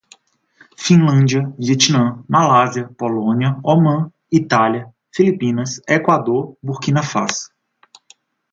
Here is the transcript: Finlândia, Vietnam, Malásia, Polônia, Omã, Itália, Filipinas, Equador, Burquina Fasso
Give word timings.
Finlândia, 0.75 1.53
Vietnam, 1.59 2.23
Malásia, 2.27 2.89
Polônia, 2.97 3.59
Omã, 3.63 4.11
Itália, 4.31 4.91
Filipinas, 5.11 5.79
Equador, 5.87 6.57
Burquina 6.59 7.03
Fasso 7.03 7.51